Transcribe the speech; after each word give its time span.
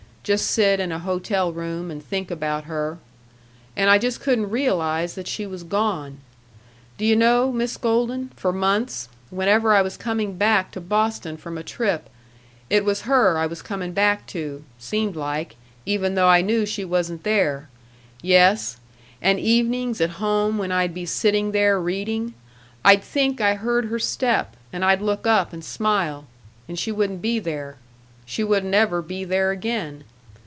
Just 0.23 0.51
sit 0.51 0.79
in 0.79 0.91
a 0.91 0.99
hotel 0.99 1.51
room 1.51 1.89
and 1.89 2.01
think 2.01 2.29
about 2.29 2.65
her. 2.65 2.99
And 3.75 3.89
I 3.89 3.97
just 3.97 4.19
couldn't 4.21 4.51
realize 4.51 5.15
that 5.15 5.27
she 5.27 5.47
was 5.47 5.63
gone. 5.63 6.19
Do 6.99 7.05
you 7.05 7.15
know, 7.15 7.51
Miss 7.51 7.75
Golden, 7.75 8.29
for 8.35 8.53
months, 8.53 9.09
whenever 9.31 9.73
I 9.73 9.81
was 9.81 9.97
coming 9.97 10.37
back 10.37 10.69
to 10.73 10.79
Boston 10.79 11.37
from 11.37 11.57
a 11.57 11.63
trip, 11.63 12.07
it 12.69 12.85
was 12.85 13.01
her 13.01 13.39
I 13.39 13.47
was 13.47 13.63
coming 13.63 13.93
back 13.93 14.27
to, 14.27 14.63
seemed 14.77 15.15
like, 15.15 15.55
even 15.87 16.13
though 16.13 16.29
I 16.29 16.41
knew 16.43 16.67
she 16.67 16.85
wasn't 16.85 17.23
there 17.23 17.67
yes, 18.21 18.77
and 19.23 19.39
evenings 19.39 19.99
at 20.01 20.11
home 20.11 20.59
when 20.59 20.71
I'd 20.71 20.93
be 20.93 21.07
sitting 21.07 21.51
there 21.51 21.81
reading, 21.81 22.35
I'd 22.85 23.03
think 23.03 23.41
I 23.41 23.55
heard 23.55 23.85
her 23.85 23.97
step, 23.99 24.55
and 24.71 24.85
I'd 24.85 25.01
look 25.01 25.25
up 25.25 25.51
and 25.51 25.65
smile 25.65 26.25
and 26.67 26.77
she 26.77 26.91
wouldn't 26.91 27.23
be 27.23 27.39
there; 27.39 27.77
she 28.23 28.43
wouldn't 28.45 28.73
ever 28.75 29.01
be 29.01 29.23
there 29.23 29.49
again.... 29.51 30.03